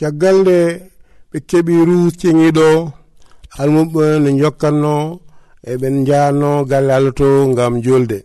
[0.00, 0.56] caggal nde
[1.30, 2.66] ɓe keɓi rus ceŋiɗo
[3.60, 4.92] almuɓe ne jokkanno
[5.72, 8.18] eɓen jaanno galle allah to ngam julde.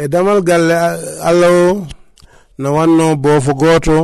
[0.00, 0.74] E damal galle
[1.28, 1.86] allah o
[2.60, 3.96] no wanno boofo gooto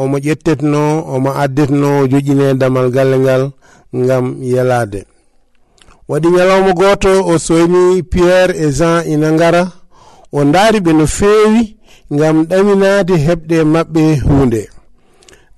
[0.00, 0.82] omo ƴettetno
[1.14, 3.42] omo addetno o joƴine damal galle ngal
[4.00, 5.00] ngam yelade
[6.10, 9.62] waɗi ñalawma gooto o soyni pierre et jean ina ngara
[10.32, 11.62] o daari ɓe no feewi
[12.14, 14.62] ngam ɗaminade heɓde maɓɓe hunde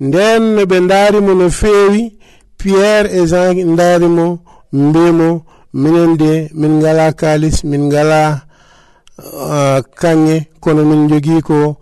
[0.01, 2.03] nden no ɓe daarimo no feewi
[2.59, 4.27] pierre e jean daarimo
[4.73, 5.29] mbimo
[5.81, 8.21] minen de min ngala kalis min ngala
[9.19, 11.77] uh, kanŋe kono min jogii ko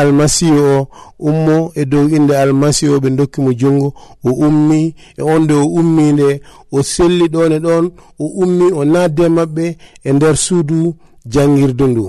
[0.00, 0.88] almasihu o
[1.28, 3.88] ummo e dow inde almasihu o ɓe dokkimo jungo
[4.24, 6.28] o ummi e on nde o ummi nde
[6.72, 7.84] o selli ɗon e ɗon
[8.18, 9.66] o ummi o nadde maɓɓe
[10.04, 10.94] e nder suudu
[11.32, 12.04] janngirdu ndu.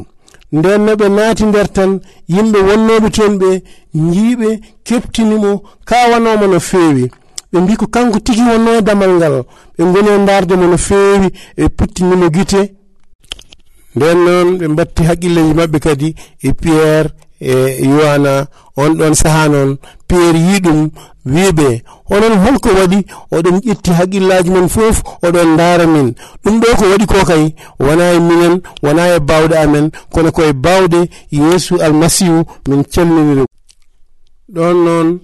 [0.51, 1.91] nden no ɓe naati nder tan
[2.27, 3.49] yimɓe wonnoɓe toon ɓe
[4.13, 4.49] jiiɓe
[4.83, 5.51] keptinimo
[5.85, 7.05] kawanoma no feewi.
[7.51, 9.35] Ɓe mbi ko kanko tigi wonno e damal ngal
[9.77, 12.61] ɓe goni e darde mo no feewi e puttinimo gite.
[13.95, 17.09] Nden noon ɓe mbatti haqqilleji mabɓe kadi e pierre
[17.41, 17.53] e
[17.89, 18.33] yowana
[18.77, 20.79] on ɗon saaha noon pierre yi ɗum
[21.35, 21.67] wiɓe
[22.13, 22.99] onon holko waɗi
[23.35, 26.07] oɗon ƴetti haqqillaji men fof oɗon daara min
[26.43, 27.43] ɗum ɗo ko waɗi ko kay
[27.79, 30.99] wona e minen wona e bawɗe amen kono koye bawɗe
[31.31, 33.43] yeesu almasihu min calminiri
[34.55, 35.19] ɗon noon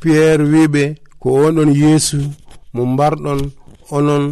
[0.00, 0.82] pierre wiɓe
[1.20, 2.18] ko onɗon yeesu
[2.74, 3.40] mo mbarɗon
[3.96, 4.24] onon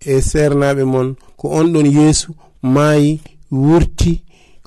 [0.00, 1.08] e sernaɓe mon
[1.38, 2.28] ko on ɗon yeesu
[2.62, 4.12] maayi wurti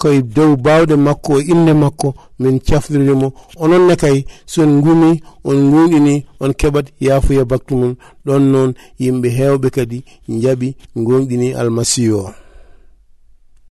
[0.04, 2.08] koye dow bawɗe makko e o inde makko
[2.42, 3.28] min cafdirimo
[3.64, 4.18] ononne kay
[4.54, 5.12] son gumi
[5.50, 7.94] on gunɗini on keɓat yaafuya baktu mum
[8.26, 9.98] ɗon noon yimɓe hewɓe kadi
[10.42, 10.68] jaaɓi
[11.06, 12.43] gonɗini almasihu o